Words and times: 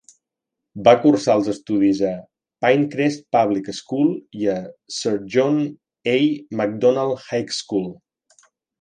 Va 0.85 0.93
cursar 1.01 1.35
els 1.39 1.49
estudis 1.53 2.01
a 2.11 2.13
Pinecrest 2.65 3.23
Public 3.37 3.71
School 3.83 4.11
i 4.41 4.51
a 4.57 4.59
Sir 4.99 5.15
John 5.37 5.63
A. 6.17 6.19
Macdonald 6.65 7.25
High 7.31 7.51
School. 7.63 7.91